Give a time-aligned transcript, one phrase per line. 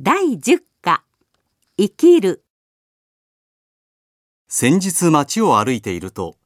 [0.00, 1.02] 第10課
[1.76, 2.44] 生きる
[4.46, 6.36] 先日街を歩いていると、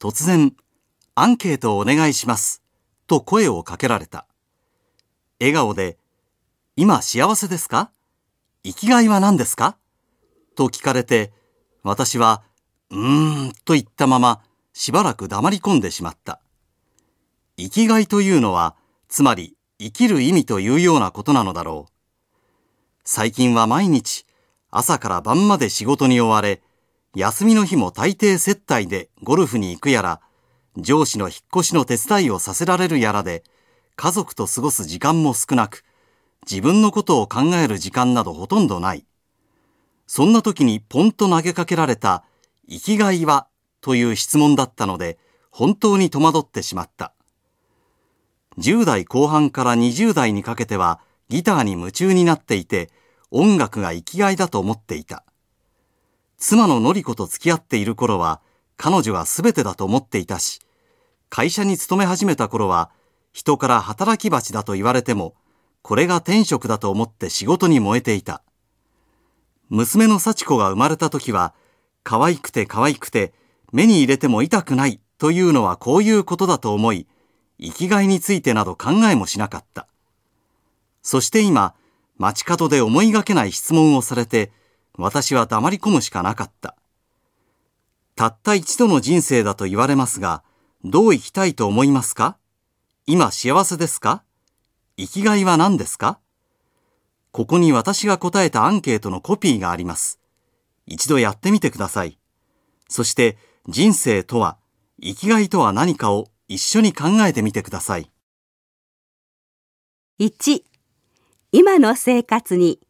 [0.00, 0.56] 突然、
[1.14, 2.62] アンケートをお願いします、
[3.06, 4.26] と声をかけられた。
[5.38, 5.98] 笑顔で、
[6.76, 7.90] 今幸せですか？
[8.62, 9.76] 生きがいは何ですか？
[10.56, 11.30] と聞かれて、
[11.82, 12.42] 私は、
[12.88, 14.40] うーん、と言ったまま、
[14.72, 16.40] しばらく黙り込んでしまった。
[17.58, 18.74] 生きがいというのは、
[19.08, 21.93] つまり、生きる意味というようなことなのだろう。
[23.06, 24.24] 最近は毎日、
[24.70, 26.62] 朝から晩まで仕事に追われ、
[27.14, 30.22] 休みの日も大抵接待でゴルフに行くやら、
[30.78, 33.44] 上司の引っ越しの手伝いをさせられるやらで、
[33.94, 35.84] 家族と過ごす時間も少なく、
[36.50, 39.04] 自分のことを考える時間などほとんどない。
[40.06, 42.24] そんな時にポンと投げかけられた、
[42.70, 43.48] 生きがいは
[43.82, 45.18] という質問だったので、
[45.50, 47.12] 本当に戸惑ってしまった。
[48.56, 52.90] 10代後半から20代にかけては、ギターに夢中になっていて、
[53.30, 55.24] 音楽が生きがいだと思っていた。
[56.36, 58.40] 妻ののり子と付き合っている頃は、
[58.76, 60.60] 彼女は全てだと思っていたし、
[61.30, 62.90] 会社に勤め始めた頃は、
[63.32, 65.34] 人から働き蜂だと言われても、
[65.82, 68.42] これが天職だと思って仕事に燃えていた。
[69.68, 71.54] 娘の幸子が生まれた時は、
[72.02, 73.32] 可愛くて可愛くて、
[73.72, 77.08] 目に入れても痛くないというのはこういうことだと思い、
[77.60, 79.88] 生きがいについてなど考えもしなかった。
[81.04, 81.74] そして今、
[82.16, 84.50] 街角で思いがけない質問をされて、
[84.96, 86.76] 私は黙り込むしかなかった。
[88.16, 90.42] たった一度の人生だと言われますが、
[90.82, 92.38] どう生きたいと思いますか？
[93.06, 94.24] 今幸せですか？
[94.96, 96.20] 生きがいは何ですか？
[97.32, 100.20] ここに私が答えたアンケートのコピーがあります。
[100.86, 102.18] 一度やってみてください。
[102.88, 103.36] そして
[103.68, 104.56] 人生とは、
[105.02, 108.10] 生きがいとは何かを一緒に考えてみてください。
[110.20, 110.62] 1
[111.56, 112.80] 今の生活に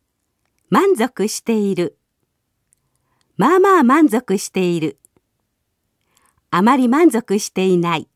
[0.70, 1.98] 満足している。
[3.36, 4.98] まあまあ満足している。
[6.50, 8.08] あまり満足していない。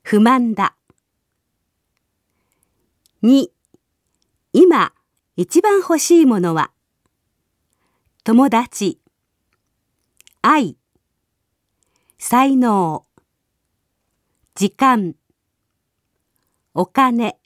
[0.00, 0.74] 不満だ。
[3.22, 3.48] 2
[4.54, 4.94] 今
[5.36, 6.70] 一番欲しいものは？
[8.24, 8.98] 友達。
[10.40, 10.78] 愛。
[12.16, 13.04] 才能。
[14.54, 15.14] 時間。
[16.72, 17.38] お金。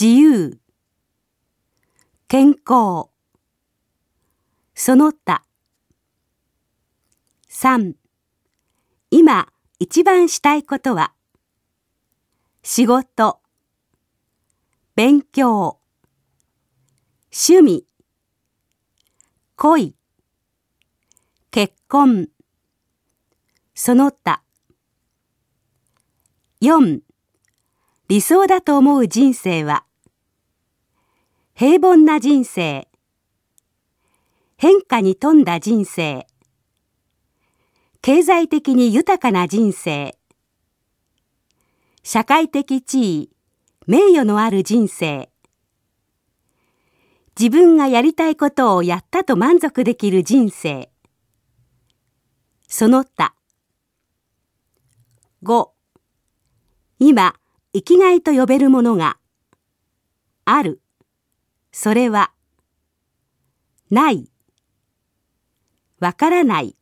[0.00, 0.58] 自由。
[2.26, 3.10] 健康。
[4.74, 5.44] その他。
[7.50, 7.92] 3
[9.10, 11.12] 今一番したいことは。
[12.62, 13.42] 仕事。
[14.96, 15.80] 勉強。
[17.30, 17.84] 趣味。
[19.56, 19.94] 恋。
[21.50, 22.30] 結婚。
[23.74, 24.42] その他。
[26.62, 27.00] 4
[28.08, 29.84] 理想だと思う人生は。
[31.60, 32.88] 平凡な人生。
[34.56, 36.26] 変化に富んだ人生。
[38.00, 40.16] 経済的に豊かな人生。
[42.02, 43.30] 社会的地位
[43.86, 45.28] 名誉のある人生。
[47.38, 50.90] 自分がやりたいことをやったと満足できる人生。
[52.68, 53.34] その他。
[55.42, 55.68] 5
[56.98, 57.34] 今
[57.74, 59.18] 生きがいと呼べるものが
[60.46, 60.80] ある。
[61.72, 62.32] それは
[63.90, 64.30] ない。
[66.00, 66.76] わからない。